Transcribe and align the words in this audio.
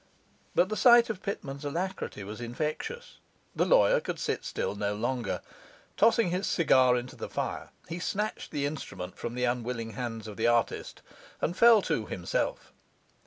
But 0.55 0.69
the 0.69 0.75
sight 0.75 1.11
of 1.11 1.21
Pitman's 1.21 1.63
alacrity 1.63 2.23
was 2.23 2.41
infectious. 2.41 3.19
The 3.55 3.67
lawyer 3.67 3.99
could 3.99 4.17
sit 4.17 4.43
still 4.43 4.73
no 4.73 4.95
longer. 4.95 5.41
Tossing 5.95 6.31
his 6.31 6.47
cigar 6.47 6.97
into 6.97 7.15
the 7.15 7.29
fire, 7.29 7.69
he 7.87 7.99
snatched 7.99 8.49
the 8.49 8.65
instrument 8.65 9.15
from 9.15 9.35
the 9.35 9.43
unwilling 9.43 9.91
hands 9.91 10.27
of 10.27 10.37
the 10.37 10.47
artist, 10.47 11.03
and 11.39 11.55
fell 11.55 11.83
to 11.83 12.07
himself. 12.07 12.73